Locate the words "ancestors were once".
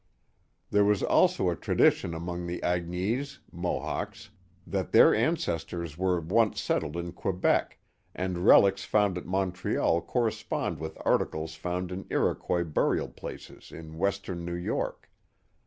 5.13-6.59